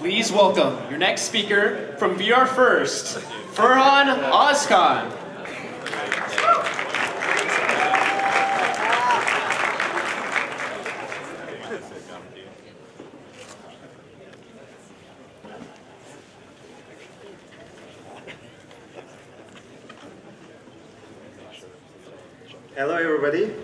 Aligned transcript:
Please 0.00 0.32
welcome 0.32 0.78
your 0.88 0.98
next 0.98 1.24
speaker 1.24 1.94
from 1.98 2.18
VR 2.18 2.48
First, 2.48 3.18
Ferhan 3.52 4.30
Ozkan. 4.30 5.12
Hello, 22.74 22.96
everybody. 22.96 23.54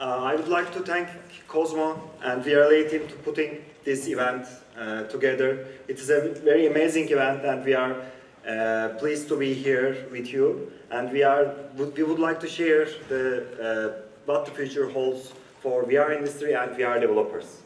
Uh, 0.00 0.04
I 0.24 0.34
would 0.34 0.39
like 0.50 0.72
to 0.72 0.80
thank 0.80 1.08
Cosmo 1.48 2.10
and 2.22 2.42
VRLA 2.44 2.90
team 2.90 3.08
to 3.08 3.14
putting 3.16 3.64
this 3.84 4.06
event 4.08 4.46
uh, 4.78 5.04
together. 5.04 5.66
It 5.88 5.98
is 5.98 6.10
a 6.10 6.34
very 6.44 6.66
amazing 6.66 7.08
event, 7.08 7.44
and 7.44 7.64
we 7.64 7.74
are 7.74 7.96
uh, 8.46 8.90
pleased 8.98 9.28
to 9.28 9.36
be 9.36 9.54
here 9.54 10.06
with 10.10 10.28
you. 10.28 10.72
And 10.90 11.10
we 11.12 11.22
are 11.22 11.54
we 11.76 12.02
would 12.02 12.18
like 12.18 12.40
to 12.40 12.48
share 12.48 12.86
the 13.08 13.24
uh, 13.68 14.02
what 14.26 14.44
the 14.46 14.52
future 14.52 14.88
holds 14.90 15.32
for 15.60 15.84
VR 15.84 16.16
industry 16.16 16.54
and 16.54 16.72
VR 16.76 17.00
developers. 17.00 17.62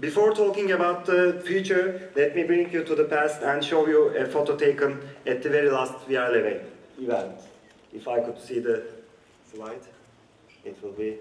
Before 0.00 0.34
talking 0.34 0.72
about 0.72 1.06
the 1.06 1.42
future, 1.46 2.10
let 2.14 2.36
me 2.36 2.42
bring 2.44 2.70
you 2.70 2.84
to 2.84 2.94
the 2.94 3.04
past 3.04 3.40
and 3.42 3.64
show 3.64 3.86
you 3.86 4.08
a 4.16 4.26
photo 4.26 4.54
taken 4.54 5.00
at 5.26 5.42
the 5.42 5.48
very 5.48 5.70
last 5.70 5.94
VR 6.06 6.36
event. 6.98 7.40
If 7.94 8.06
I 8.06 8.20
could 8.20 8.38
see 8.38 8.58
the 8.58 8.84
slide, 9.50 9.80
it 10.66 10.82
will 10.82 10.92
be. 10.92 11.16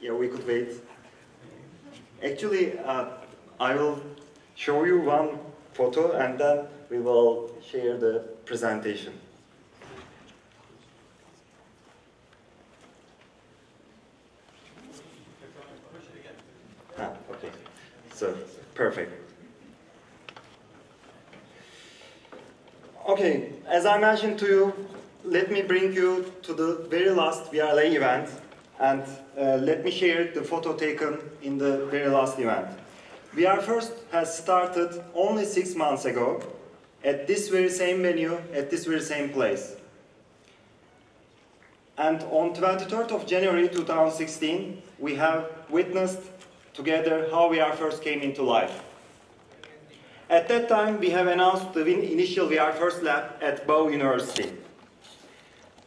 yeah, 0.00 0.12
we 0.12 0.28
could 0.28 0.46
wait. 0.46 0.68
Actually, 2.22 2.78
uh, 2.80 3.06
I 3.60 3.74
will 3.74 4.02
show 4.56 4.84
you 4.84 5.00
one 5.00 5.38
photo 5.72 6.12
and 6.16 6.38
then 6.38 6.66
we 6.90 6.98
will 6.98 7.50
share 7.62 7.96
the 7.96 8.24
presentation. 8.44 9.12
Ah, 16.98 17.12
okay. 17.30 17.50
So, 18.12 18.36
perfect. 18.74 19.17
Okay, 23.18 23.50
as 23.66 23.84
I 23.84 23.98
mentioned 23.98 24.38
to 24.38 24.46
you, 24.46 24.86
let 25.24 25.50
me 25.50 25.60
bring 25.60 25.92
you 25.92 26.32
to 26.42 26.54
the 26.54 26.86
very 26.88 27.10
last 27.10 27.50
VRLA 27.50 27.96
event 27.96 28.30
and 28.78 29.02
uh, 29.36 29.56
let 29.56 29.82
me 29.82 29.90
share 29.90 30.32
the 30.32 30.44
photo 30.44 30.76
taken 30.76 31.18
in 31.42 31.58
the 31.58 31.86
very 31.86 32.08
last 32.08 32.38
event. 32.38 32.68
VR 33.34 33.60
First 33.60 33.92
has 34.12 34.38
started 34.38 35.02
only 35.16 35.44
six 35.46 35.74
months 35.74 36.04
ago 36.04 36.40
at 37.02 37.26
this 37.26 37.48
very 37.48 37.70
same 37.70 38.02
venue, 38.02 38.40
at 38.54 38.70
this 38.70 38.84
very 38.84 39.00
same 39.00 39.30
place. 39.30 39.74
And 41.96 42.22
on 42.30 42.54
23rd 42.54 43.10
of 43.10 43.26
January 43.26 43.68
2016, 43.68 44.80
we 45.00 45.16
have 45.16 45.50
witnessed 45.68 46.20
together 46.72 47.26
how 47.32 47.50
VR 47.50 47.74
First 47.74 48.00
came 48.00 48.20
into 48.20 48.44
life. 48.44 48.80
At 50.30 50.46
that 50.48 50.68
time, 50.68 51.00
we 51.00 51.08
have 51.10 51.26
announced 51.26 51.72
the 51.72 51.86
initial 51.86 52.48
VR 52.48 52.74
First 52.74 53.02
lab 53.02 53.32
at 53.40 53.66
BAU 53.66 53.88
University. 53.88 54.52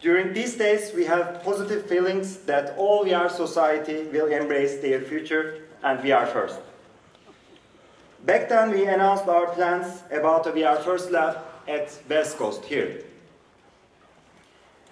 During 0.02 0.34
these 0.34 0.56
days, 0.56 0.94
we 0.96 1.06
have 1.06 1.44
positive 1.44 1.86
feelings 1.86 2.38
that 2.50 2.76
all 2.76 3.06
VR 3.06 3.30
society 3.30 4.08
will 4.12 4.26
embrace 4.28 4.80
their 4.82 5.00
future 5.00 5.66
and 5.84 6.00
VR 6.00 6.28
First. 6.28 6.60
Back 8.26 8.50
then, 8.50 8.72
we 8.72 8.86
announced 8.86 9.28
our 9.28 9.46
plans 9.54 10.02
about 10.12 10.48
a 10.48 10.52
VR 10.52 10.84
First 10.84 11.12
lab 11.12 11.38
at 11.68 11.96
West 12.10 12.38
Coast 12.38 12.66
here. 12.66 13.04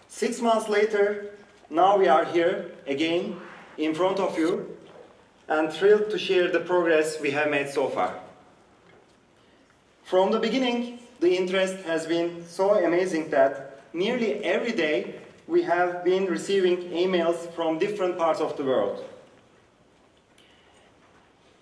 Six 0.08 0.42
months 0.42 0.70
later, 0.70 1.32
now 1.72 1.98
we 1.98 2.08
are 2.08 2.26
here 2.26 2.72
again 2.86 3.40
in 3.80 3.96
front 3.96 4.20
of 4.20 4.38
you 4.38 4.78
and 5.48 5.74
thrilled 5.74 6.12
to 6.12 6.20
share 6.20 6.52
the 6.52 6.60
progress 6.60 7.20
we 7.20 7.32
have 7.32 7.50
made 7.50 7.70
so 7.70 7.88
far. 7.88 8.20
From 10.10 10.32
the 10.32 10.40
beginning, 10.40 10.98
the 11.20 11.38
interest 11.38 11.84
has 11.86 12.08
been 12.08 12.44
so 12.48 12.84
amazing 12.84 13.30
that 13.30 13.80
nearly 13.94 14.44
every 14.44 14.72
day 14.72 15.14
we 15.46 15.62
have 15.62 16.04
been 16.04 16.26
receiving 16.26 16.78
emails 16.90 17.38
from 17.54 17.78
different 17.78 18.18
parts 18.18 18.42
of 18.42 18.58
the 18.58 18.64
world. 18.64 19.06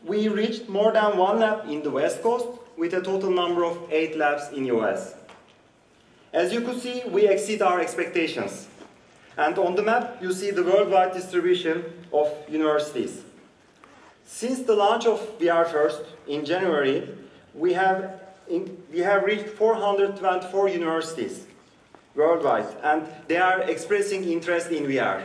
We 0.05 0.29
reached 0.29 0.69
more 0.69 0.93
than 0.93 1.17
one 1.17 1.41
lab 1.41 1.67
in 1.67 1.83
the 1.83 1.91
West 1.91 2.23
Coast 2.23 2.47
with 2.77 2.93
a 2.93 3.01
total 3.01 3.31
number 3.31 3.65
of 3.65 3.91
eight 3.91 4.15
labs 4.15 4.47
in 4.55 4.63
US. 4.67 5.15
As 6.31 6.53
you 6.53 6.61
could 6.61 6.79
see, 6.79 7.03
we 7.09 7.27
exceed 7.27 7.61
our 7.61 7.81
expectations. 7.81 8.69
And 9.35 9.57
on 9.57 9.75
the 9.75 9.83
map, 9.83 10.21
you 10.21 10.31
see 10.31 10.51
the 10.51 10.63
worldwide 10.63 11.11
distribution 11.11 11.83
of 12.13 12.31
universities. 12.47 13.23
Since 14.23 14.61
the 14.61 14.75
launch 14.75 15.05
of 15.05 15.19
VR 15.37 15.69
First 15.69 16.03
in 16.29 16.45
January, 16.45 17.09
we 17.53 17.73
have, 17.73 18.21
in, 18.49 18.83
we 18.91 18.99
have 18.99 19.23
reached 19.23 19.49
424 19.49 20.69
universities 20.69 21.45
worldwide, 22.15 22.67
and 22.83 23.07
they 23.27 23.37
are 23.37 23.61
expressing 23.61 24.23
interest 24.23 24.71
in 24.71 24.83
VR. 24.83 25.23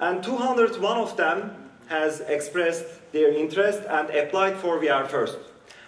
And 0.00 0.22
201 0.22 0.96
of 0.98 1.16
them 1.16 1.50
has 1.86 2.20
expressed 2.20 2.84
their 3.12 3.32
interest 3.32 3.80
and 3.88 4.10
applied 4.10 4.56
for 4.56 4.78
VR 4.78 5.06
First. 5.06 5.38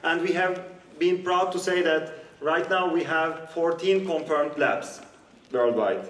And 0.03 0.23
we 0.23 0.33
have 0.33 0.63
been 0.99 1.23
proud 1.23 1.53
to 1.53 1.59
say 1.59 1.83
that 1.83 2.13
right 2.41 2.69
now 2.69 2.93
we 2.93 3.05
have 3.05 3.51
14 3.53 4.07
confirmed 4.07 4.59
labs 4.59 5.01
worldwide. 5.53 6.09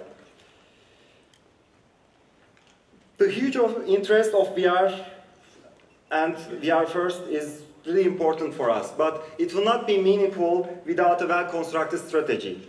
The 3.17 3.29
huge 3.29 3.55
of 3.55 3.83
interest 3.87 4.33
of 4.33 4.55
VR 4.55 5.05
and 6.11 6.35
VR 6.35 6.87
First 6.87 7.21
is 7.23 7.63
really 7.87 8.03
important 8.03 8.53
for 8.53 8.69
us, 8.69 8.91
but 8.91 9.27
it 9.37 9.53
will 9.53 9.63
not 9.63 9.87
be 9.87 9.97
meaningful 9.97 10.81
without 10.85 11.21
a 11.21 11.27
well-constructed 11.27 11.99
strategy. 11.99 12.67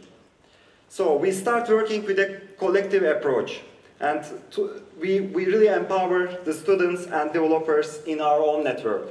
So 0.88 1.16
we 1.16 1.32
start 1.32 1.68
working 1.68 2.04
with 2.04 2.18
a 2.18 2.40
collective 2.56 3.02
approach, 3.02 3.60
and 4.00 4.24
to, 4.52 4.80
we, 4.98 5.20
we 5.20 5.46
really 5.46 5.66
empower 5.66 6.28
the 6.44 6.54
students 6.54 7.06
and 7.06 7.32
developers 7.32 8.00
in 8.06 8.20
our 8.20 8.40
own 8.40 8.64
network. 8.64 9.08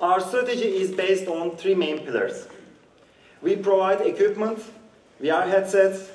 Our 0.00 0.20
strategy 0.20 0.76
is 0.76 0.90
based 0.90 1.28
on 1.28 1.56
three 1.56 1.74
main 1.74 2.00
pillars. 2.00 2.48
We 3.42 3.56
provide 3.56 4.00
equipment, 4.00 4.58
VR 5.22 5.48
headsets, 5.48 6.10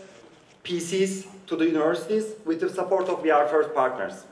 PCs 0.64 1.28
to 1.48 1.56
the 1.56 1.66
universities 1.66 2.26
with 2.46 2.60
the 2.60 2.70
support 2.70 3.08
of 3.08 3.24
VR 3.24 3.50
First 3.50 3.74
partners. 3.74 4.26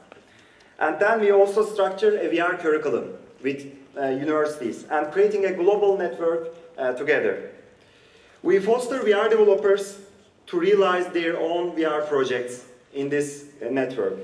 And 0.80 1.00
then 1.00 1.19
we 1.19 1.31
also 1.31 1.66
structure 1.66 2.18
a 2.18 2.30
VR 2.30 2.59
curriculum 2.59 3.14
with 3.44 3.66
uh, 3.98 4.08
universities 4.08 4.86
and 4.90 5.12
creating 5.12 5.46
a 5.46 5.54
global 5.54 5.98
network 5.98 6.50
uh, 6.78 6.94
together. 6.94 7.52
We 8.42 8.60
foster 8.60 9.00
VR 9.00 9.30
developers 9.30 10.00
to 10.48 10.60
realize 10.60 11.08
their 11.08 11.38
own 11.38 11.76
VR 11.76 12.08
projects 12.08 12.66
in 12.94 13.10
this 13.10 13.46
uh, 13.62 13.70
network. 13.70 14.20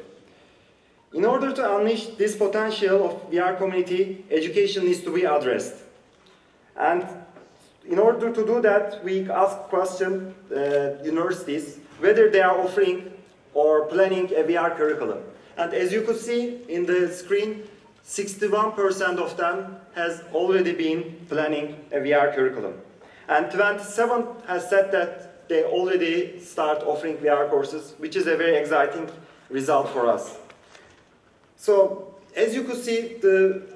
In 1.13 1.23
order 1.23 1.53
to 1.53 1.77
unleash 1.77 2.07
this 2.17 2.35
potential 2.35 3.05
of 3.05 3.31
VR 3.31 3.57
community, 3.57 4.25
education 4.31 4.85
needs 4.85 5.01
to 5.01 5.13
be 5.13 5.23
addressed. 5.23 5.75
And 6.75 7.07
in 7.87 7.99
order 7.99 8.33
to 8.33 8.45
do 8.45 8.61
that, 8.61 9.03
we 9.03 9.29
ask 9.29 9.57
question 9.69 10.33
uh, 10.51 11.03
universities 11.03 11.79
whether 11.99 12.29
they 12.29 12.41
are 12.41 12.59
offering 12.59 13.11
or 13.53 13.85
planning 13.85 14.25
a 14.31 14.43
VR 14.43 14.75
curriculum. 14.75 15.19
And 15.57 15.73
as 15.73 15.93
you 15.93 16.01
could 16.01 16.19
see 16.19 16.61
in 16.67 16.85
the 16.85 17.13
screen, 17.13 17.63
61% 18.05 19.17
of 19.17 19.35
them 19.35 19.77
has 19.95 20.21
already 20.31 20.73
been 20.73 21.25
planning 21.27 21.83
a 21.91 21.97
VR 21.97 22.33
curriculum. 22.35 22.75
And 23.27 23.51
27 23.51 24.27
has 24.47 24.69
said 24.69 24.91
that 24.91 25.47
they 25.49 25.63
already 25.63 26.39
start 26.39 26.83
offering 26.83 27.17
VR 27.17 27.49
courses, 27.49 27.95
which 27.97 28.15
is 28.15 28.27
a 28.27 28.37
very 28.37 28.57
exciting 28.57 29.09
result 29.49 29.89
for 29.89 30.07
us. 30.07 30.37
So, 31.55 32.15
as 32.35 32.53
you 32.53 32.63
could 32.63 32.83
see, 32.83 33.17
the 33.21 33.67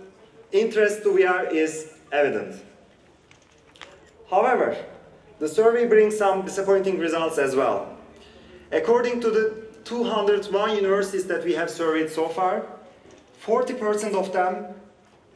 interest 0.52 1.04
to 1.04 1.10
VR 1.10 1.52
is 1.52 1.94
evident. 2.12 2.62
However, 4.30 4.78
the 5.40 5.48
survey 5.48 5.88
brings 5.88 6.18
some 6.18 6.44
disappointing 6.44 7.00
results 7.00 7.40
as 7.40 7.56
well. 7.56 7.98
According 8.72 9.22
to 9.22 9.32
the 9.32 9.68
201 9.86 10.76
universities 10.76 11.26
that 11.26 11.44
we 11.44 11.54
have 11.54 11.70
surveyed 11.70 12.12
so 12.12 12.28
far, 12.28 12.64
40% 13.46 14.16
of 14.16 14.34
them 14.34 14.68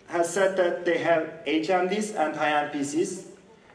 has 0.07 0.31
said 0.31 0.57
that 0.57 0.85
they 0.85 0.97
have 0.97 1.39
HMDs 1.47 2.15
and 2.15 2.35
high-end 2.35 2.73
PCs, 2.73 3.27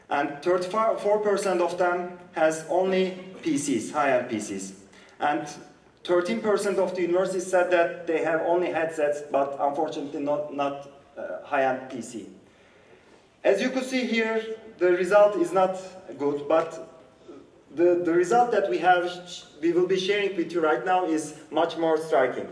and 0.09 0.29
34% 0.41 1.61
of 1.61 1.77
them 1.77 2.17
has 2.33 2.65
only 2.69 3.17
PCs, 3.43 3.91
high-end 3.91 4.29
PCs. 4.29 4.73
And 5.19 5.47
13% 6.03 6.77
of 6.77 6.95
the 6.95 7.01
universities 7.01 7.45
said 7.45 7.69
that 7.71 8.07
they 8.07 8.23
have 8.23 8.41
only 8.41 8.71
headsets, 8.71 9.21
but 9.31 9.57
unfortunately 9.59 10.21
not, 10.21 10.53
not 10.55 10.89
uh, 11.17 11.43
high-end 11.43 11.91
PC. 11.91 12.27
As 13.43 13.61
you 13.61 13.69
could 13.69 13.85
see 13.85 14.05
here, 14.05 14.43
the 14.77 14.91
result 14.91 15.35
is 15.37 15.51
not 15.51 15.77
good, 16.17 16.47
but 16.47 16.97
the, 17.75 18.01
the 18.03 18.13
result 18.13 18.51
that 18.51 18.69
we 18.69 18.77
have, 18.79 19.11
we 19.61 19.71
will 19.71 19.87
be 19.87 19.99
sharing 19.99 20.35
with 20.35 20.51
you 20.51 20.61
right 20.61 20.85
now 20.85 21.05
is 21.05 21.35
much 21.51 21.77
more 21.77 21.97
striking. 21.97 22.47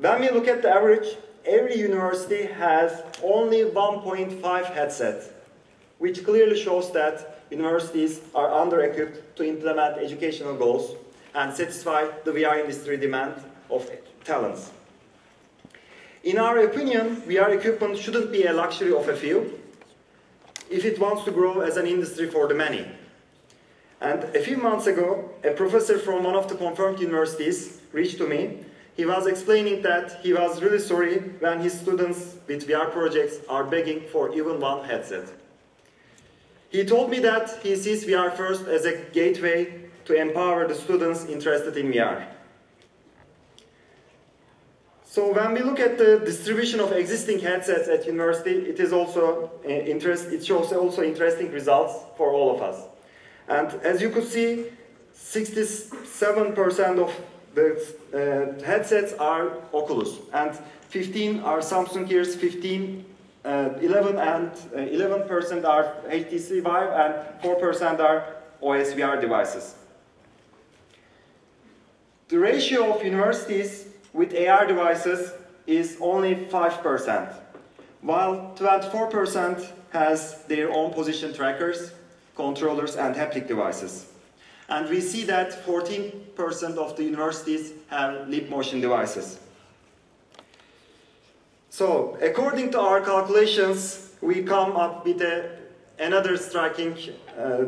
When 0.00 0.22
we 0.22 0.30
look 0.30 0.48
at 0.48 0.62
the 0.62 0.70
average, 0.70 1.08
every 1.44 1.76
university 1.76 2.44
has 2.44 3.02
only 3.22 3.64
1.5 3.64 4.64
headsets, 4.72 5.28
which 5.98 6.24
clearly 6.24 6.58
shows 6.58 6.90
that 6.92 7.44
universities 7.50 8.22
are 8.34 8.50
under-equipped 8.50 9.36
to 9.36 9.44
implement 9.44 9.98
educational 9.98 10.54
goals 10.56 10.96
and 11.34 11.52
satisfy 11.52 12.08
the 12.24 12.30
VR 12.30 12.60
industry 12.60 12.96
demand 12.96 13.34
of 13.68 13.90
talents. 14.24 14.70
In 16.24 16.38
our 16.38 16.60
opinion, 16.60 17.16
VR 17.28 17.54
equipment 17.54 17.98
shouldn't 17.98 18.32
be 18.32 18.44
a 18.44 18.54
luxury 18.54 18.94
of 18.94 19.06
a 19.06 19.14
few 19.14 19.60
if 20.70 20.86
it 20.86 20.98
wants 20.98 21.24
to 21.24 21.30
grow 21.30 21.60
as 21.60 21.76
an 21.76 21.86
industry 21.86 22.30
for 22.30 22.48
the 22.48 22.54
many. 22.54 22.86
And 24.00 24.24
a 24.34 24.40
few 24.40 24.56
months 24.56 24.86
ago, 24.86 25.28
a 25.44 25.50
professor 25.50 25.98
from 25.98 26.24
one 26.24 26.36
of 26.36 26.48
the 26.48 26.54
confirmed 26.54 27.00
universities 27.00 27.82
reached 27.92 28.16
to 28.16 28.26
me. 28.26 28.64
He 29.00 29.06
was 29.06 29.26
explaining 29.26 29.80
that 29.80 30.20
he 30.22 30.34
was 30.34 30.60
really 30.60 30.78
sorry 30.78 31.20
when 31.38 31.62
his 31.62 31.72
students 31.72 32.36
with 32.46 32.68
VR 32.68 32.92
projects 32.92 33.36
are 33.48 33.64
begging 33.64 34.02
for 34.12 34.30
even 34.34 34.60
one 34.60 34.84
headset. 34.84 35.32
He 36.68 36.84
told 36.84 37.08
me 37.08 37.18
that 37.20 37.48
he 37.62 37.76
sees 37.76 38.04
VR 38.04 38.30
first 38.36 38.66
as 38.66 38.84
a 38.84 38.98
gateway 39.14 39.84
to 40.04 40.12
empower 40.12 40.68
the 40.68 40.74
students 40.74 41.24
interested 41.24 41.78
in 41.78 41.90
VR. 41.90 42.26
So 45.06 45.32
when 45.32 45.54
we 45.54 45.62
look 45.62 45.80
at 45.80 45.96
the 45.96 46.18
distribution 46.18 46.78
of 46.78 46.92
existing 46.92 47.38
headsets 47.38 47.88
at 47.88 48.04
university, 48.04 48.56
it 48.68 48.78
is 48.78 48.92
also 48.92 49.50
uh, 49.64 49.68
interest, 49.68 50.26
it 50.30 50.44
shows 50.44 50.74
also 50.74 51.02
interesting 51.02 51.50
results 51.50 51.94
for 52.18 52.32
all 52.32 52.54
of 52.54 52.60
us. 52.60 52.86
And 53.48 53.72
as 53.82 54.02
you 54.02 54.10
could 54.10 54.28
see, 54.28 54.66
67% 55.16 56.98
of 56.98 57.10
the 57.54 57.76
uh, 58.12 58.64
headsets 58.64 59.12
are 59.14 59.52
Oculus, 59.72 60.18
and 60.32 60.56
15 60.88 61.40
are 61.40 61.58
Samsung 61.58 62.08
Gears, 62.08 62.34
15, 62.34 63.04
uh, 63.44 63.70
11 63.80 64.18
and 64.18 64.52
11% 64.52 65.64
uh, 65.64 65.68
are 65.68 65.94
HTC 66.08 66.62
Vive, 66.62 66.90
and 66.90 67.42
4% 67.42 68.00
are 68.00 68.36
OSVR 68.62 69.20
devices. 69.20 69.74
The 72.28 72.38
ratio 72.38 72.94
of 72.94 73.04
universities 73.04 73.86
with 74.12 74.34
AR 74.36 74.66
devices 74.66 75.32
is 75.66 75.96
only 76.00 76.34
5%, 76.34 77.34
while 78.02 78.54
24% 78.56 79.72
has 79.90 80.44
their 80.44 80.70
own 80.72 80.92
position 80.92 81.32
trackers, 81.32 81.92
controllers, 82.36 82.96
and 82.96 83.14
haptic 83.14 83.48
devices. 83.48 84.09
And 84.70 84.88
we 84.88 85.00
see 85.00 85.24
that 85.24 85.66
14% 85.66 86.78
of 86.78 86.96
the 86.96 87.02
universities 87.02 87.72
have 87.88 88.28
Leap 88.28 88.48
Motion 88.48 88.80
devices. 88.80 89.40
So, 91.70 92.16
according 92.22 92.70
to 92.72 92.80
our 92.80 93.00
calculations, 93.00 94.14
we 94.20 94.44
come 94.44 94.76
up 94.76 95.04
with 95.04 95.20
a, 95.22 95.58
another 95.98 96.36
striking 96.36 96.96
uh, 97.36 97.64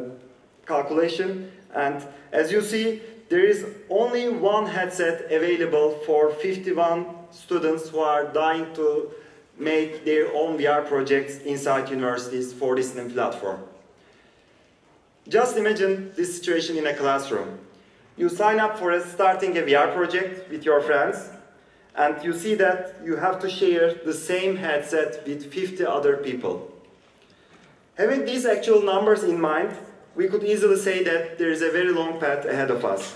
calculation. 0.64 1.50
And 1.74 2.06
as 2.30 2.52
you 2.52 2.62
see, 2.62 3.02
there 3.28 3.44
is 3.44 3.66
only 3.90 4.28
one 4.28 4.66
headset 4.66 5.32
available 5.32 5.98
for 6.06 6.30
51 6.30 7.06
students 7.32 7.88
who 7.88 7.98
are 7.98 8.24
dying 8.32 8.72
to 8.74 9.10
make 9.58 10.04
their 10.04 10.32
own 10.34 10.58
VR 10.58 10.86
projects 10.86 11.38
inside 11.38 11.88
universities 11.88 12.52
for 12.52 12.76
this 12.76 12.94
new 12.94 13.08
platform. 13.08 13.60
Just 15.28 15.56
imagine 15.56 16.12
this 16.16 16.36
situation 16.36 16.76
in 16.76 16.86
a 16.86 16.94
classroom. 16.94 17.58
You 18.16 18.28
sign 18.28 18.58
up 18.58 18.78
for 18.78 18.90
a, 18.90 19.00
starting 19.00 19.56
a 19.56 19.62
VR 19.62 19.94
project 19.94 20.50
with 20.50 20.64
your 20.64 20.80
friends, 20.80 21.30
and 21.94 22.22
you 22.24 22.32
see 22.32 22.54
that 22.56 22.96
you 23.04 23.16
have 23.16 23.38
to 23.40 23.48
share 23.48 23.94
the 23.94 24.12
same 24.12 24.56
headset 24.56 25.26
with 25.26 25.52
50 25.52 25.84
other 25.86 26.16
people. 26.16 26.72
Having 27.96 28.24
these 28.24 28.46
actual 28.46 28.82
numbers 28.82 29.22
in 29.22 29.40
mind, 29.40 29.70
we 30.14 30.28
could 30.28 30.42
easily 30.42 30.76
say 30.76 31.02
that 31.04 31.38
there 31.38 31.50
is 31.50 31.62
a 31.62 31.70
very 31.70 31.92
long 31.92 32.18
path 32.18 32.44
ahead 32.44 32.70
of 32.70 32.84
us. 32.84 33.14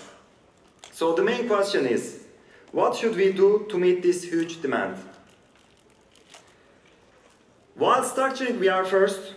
So 0.92 1.14
the 1.14 1.22
main 1.22 1.46
question 1.48 1.86
is, 1.86 2.24
what 2.72 2.96
should 2.96 3.16
we 3.16 3.32
do 3.32 3.66
to 3.68 3.78
meet 3.78 4.02
this 4.02 4.24
huge 4.24 4.62
demand? 4.62 4.96
While 7.74 8.02
structuring 8.02 8.58
VR 8.58 8.86
first, 8.86 9.34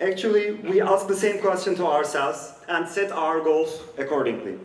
actually 0.00 0.52
we 0.52 0.80
ask 0.80 1.06
the 1.06 1.16
same 1.16 1.40
question 1.40 1.74
to 1.76 1.86
ourselves 1.86 2.54
and 2.68 2.88
set 2.88 3.12
our 3.12 3.40
goals 3.40 3.82
accordingly. 3.98 4.58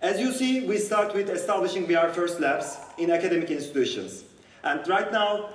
As 0.00 0.20
you 0.20 0.32
see, 0.32 0.66
we 0.66 0.78
start 0.78 1.14
with 1.14 1.30
establishing 1.30 1.86
VR 1.86 2.10
first 2.10 2.38
labs 2.38 2.76
in 2.98 3.10
academic 3.10 3.50
institutions. 3.50 4.24
And 4.62 4.86
right 4.86 5.10
now, 5.10 5.48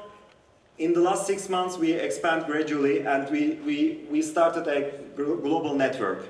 in 0.79 0.93
the 0.93 1.01
last 1.01 1.27
six 1.27 1.49
months, 1.49 1.77
we 1.77 1.91
expand 1.91 2.45
gradually 2.45 3.05
and 3.05 3.29
we, 3.29 3.59
we, 3.65 4.05
we 4.09 4.21
started 4.21 4.67
a 4.67 4.91
global 5.15 5.75
network. 5.75 6.25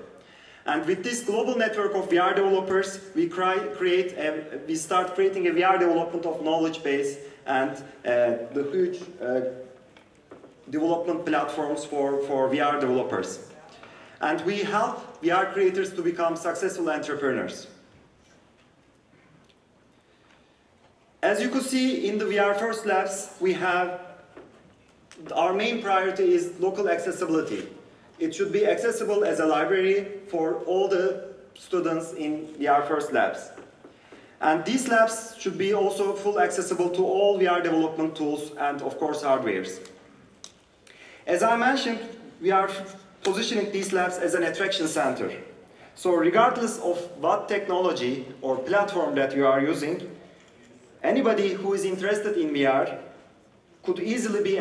And 0.66 0.86
with 0.86 1.04
this 1.04 1.24
global 1.24 1.56
network 1.56 1.96
of 1.96 2.10
VR 2.10 2.36
developers, 2.36 3.00
we, 3.16 3.28
create 3.28 4.18
a, 4.18 4.60
we 4.68 4.76
start 4.76 5.16
creating 5.16 5.48
a 5.48 5.52
VR 5.52 5.80
development 5.80 6.26
of 6.26 6.44
knowledge 6.44 6.84
base 6.84 7.18
and 7.46 7.72
uh, 7.72 8.52
the 8.54 8.68
huge 8.72 9.02
uh, 9.22 9.42
development 10.70 11.26
platforms 11.26 11.86
for, 11.86 12.22
for 12.24 12.50
VR 12.50 12.80
developers. 12.80 13.50
And 14.22 14.42
we 14.42 14.60
help 14.60 15.22
VR 15.22 15.54
creators 15.54 15.94
to 15.94 16.02
become 16.02 16.36
successful 16.36 16.90
entrepreneurs. 16.90 17.68
As 21.22 21.42
you 21.42 21.50
could 21.50 21.64
see 21.64 22.08
in 22.08 22.18
the 22.18 22.26
VR 22.26 22.58
First 22.58 22.86
Labs, 22.86 23.32
we 23.40 23.54
have 23.54 24.02
our 25.36 25.54
main 25.54 25.82
priority 25.82 26.34
is 26.34 26.54
local 26.60 26.90
accessibility. 26.90 27.68
It 28.20 28.34
should 28.34 28.52
be 28.52 28.66
accessible 28.66 29.26
as 29.26 29.40
a 29.40 29.46
library 29.46 30.22
for 30.28 30.56
all 30.66 30.88
the 30.88 31.30
students 31.56 32.14
in 32.14 32.48
VR 32.60 32.88
First 32.88 33.12
labs. 33.12 33.52
And 34.42 34.64
these 34.64 34.88
labs 34.88 35.36
should 35.38 35.58
be 35.58 35.74
also 35.74 36.14
full 36.14 36.40
accessible 36.40 36.90
to 36.92 37.04
all 37.04 37.38
VR 37.38 37.62
development 37.62 38.16
tools 38.16 38.52
and 38.58 38.82
of 38.82 38.98
course 38.98 39.22
hardwares. 39.22 39.86
As 41.30 41.44
I 41.44 41.56
mentioned, 41.56 42.00
we 42.42 42.50
are 42.50 42.72
positioning 43.22 43.72
these 43.72 43.94
labs 43.94 44.18
as 44.18 44.34
an 44.34 44.42
attraction 44.42 44.88
center. 44.88 45.32
So 45.94 46.16
regardless 46.16 46.80
of 46.80 46.98
what 47.22 47.48
technology 47.48 48.26
or 48.42 48.58
platform 48.58 49.14
that 49.14 49.36
you 49.36 49.46
are 49.46 49.62
using, 49.62 50.10
anybody 51.04 51.50
who 51.54 51.76
is 51.76 51.86
interested 51.86 52.36
in 52.36 52.50
VR 52.50 52.98
could 53.84 54.00
easily 54.00 54.42
be 54.42 54.58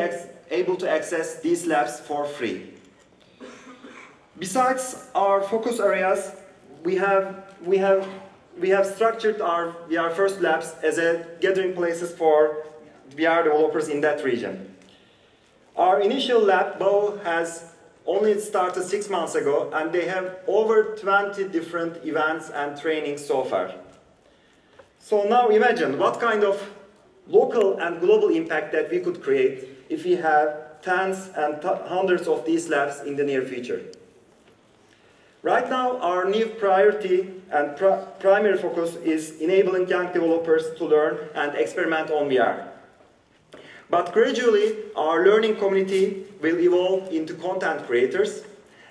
able 0.51 0.75
to 0.75 0.87
access 0.87 1.41
these 1.41 1.65
labs 1.65 1.99
for 2.01 2.25
free. 2.25 2.71
Besides 4.37 5.07
our 5.15 5.41
focus 5.41 5.79
areas, 5.79 6.35
we 6.83 6.93
have, 6.97 7.51
we 7.65 7.79
have, 7.79 8.07
we 8.59 8.69
have 8.69 8.85
structured 8.85 9.41
our 9.41 9.73
VR 9.89 10.13
First 10.13 10.39
Labs 10.39 10.75
as 10.83 10.99
a 10.99 11.25
gathering 11.41 11.73
places 11.73 12.11
for 12.11 12.67
VR 13.15 13.43
developers 13.43 13.87
in 13.87 14.01
that 14.01 14.23
region. 14.23 14.75
Our 15.79 16.01
initial 16.01 16.41
lab, 16.41 16.77
BAU, 16.77 17.19
has 17.23 17.71
only 18.05 18.37
started 18.37 18.83
six 18.83 19.09
months 19.09 19.35
ago, 19.35 19.71
and 19.73 19.93
they 19.93 20.07
have 20.07 20.39
over 20.45 20.97
20 20.97 21.47
different 21.47 22.03
events 22.05 22.49
and 22.49 22.77
trainings 22.77 23.25
so 23.25 23.45
far. 23.45 23.73
So 24.99 25.23
now 25.23 25.47
imagine 25.47 25.97
what 25.97 26.19
kind 26.19 26.43
of 26.43 26.61
local 27.27 27.79
and 27.79 28.01
global 28.01 28.27
impact 28.27 28.73
that 28.73 28.91
we 28.91 28.99
could 28.99 29.23
create 29.23 29.69
if 29.87 30.03
we 30.03 30.17
have 30.17 30.81
tens 30.81 31.29
and 31.37 31.63
hundreds 31.63 32.27
of 32.27 32.45
these 32.45 32.67
labs 32.67 32.99
in 32.99 33.15
the 33.15 33.23
near 33.23 33.43
future. 33.43 33.81
Right 35.43 35.69
now, 35.69 35.97
our 35.99 36.29
new 36.29 36.47
priority 36.47 37.31
and 37.51 37.77
pr 37.77 37.87
primary 38.19 38.57
focus 38.57 38.95
is 38.97 39.39
enabling 39.39 39.87
young 39.87 40.11
developers 40.11 40.73
to 40.77 40.83
learn 40.83 41.29
and 41.35 41.55
experiment 41.55 42.11
on 42.11 42.27
VR. 42.27 42.67
But 43.89 44.13
gradually, 44.13 44.75
our 44.95 45.25
learning 45.25 45.55
community 45.55 46.25
will 46.41 46.59
evolve 46.59 47.11
into 47.11 47.33
content 47.33 47.87
creators 47.87 48.43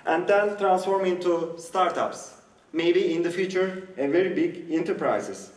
and 0.05 0.27
then 0.27 0.57
transform 0.57 1.05
into 1.05 1.55
startups, 1.57 2.35
maybe 2.73 3.13
in 3.13 3.23
the 3.23 3.31
future, 3.31 3.87
a 3.97 4.07
very 4.07 4.33
big 4.33 4.71
enterprises. 4.71 5.51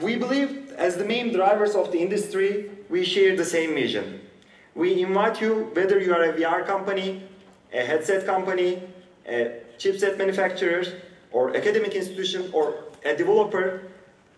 We 0.00 0.16
believe, 0.16 0.72
as 0.72 0.96
the 0.96 1.04
main 1.04 1.32
drivers 1.32 1.74
of 1.74 1.92
the 1.92 1.98
industry, 1.98 2.70
we 2.90 3.04
share 3.04 3.36
the 3.36 3.44
same 3.44 3.74
vision. 3.74 4.20
We 4.74 5.02
invite 5.02 5.40
you, 5.40 5.70
whether 5.72 5.98
you 5.98 6.12
are 6.12 6.24
a 6.24 6.32
VR 6.34 6.66
company, 6.66 7.22
a 7.72 7.80
headset 7.80 8.26
company, 8.26 8.82
a 9.26 9.60
chipset 9.78 10.18
manufacturer, 10.18 10.84
or 11.32 11.56
academic 11.56 11.94
institution, 11.94 12.50
or 12.52 12.84
a 13.04 13.16
developer, 13.16 13.82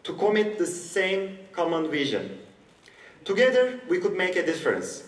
to 0.08 0.14
commit 0.14 0.56
the 0.56 0.66
same 0.66 1.38
common 1.52 1.90
vision. 1.90 2.38
Together, 3.26 3.78
we 3.90 4.00
could 4.00 4.16
make 4.16 4.36
a 4.36 4.44
difference. 4.44 5.04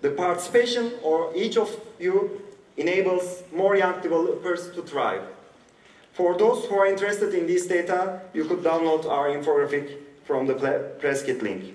The 0.00 0.10
participation 0.10 0.92
of 1.04 1.34
each 1.34 1.56
of 1.56 1.68
you 1.98 2.40
enables 2.76 3.42
more 3.52 3.74
young 3.76 4.00
developers 4.00 4.70
to 4.76 4.82
thrive. 4.82 5.24
For 6.12 6.38
those 6.38 6.66
who 6.66 6.76
are 6.78 6.86
interested 6.86 7.34
in 7.34 7.48
this 7.48 7.66
data, 7.66 8.20
you 8.32 8.44
could 8.44 8.62
download 8.62 9.06
our 9.06 9.26
infographic 9.28 9.96
from 10.24 10.46
the 10.46 10.54
press 11.00 11.24
kit 11.24 11.42
link. 11.42 11.74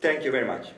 Thank 0.00 0.22
you 0.22 0.30
very 0.30 0.46
much. 0.46 0.68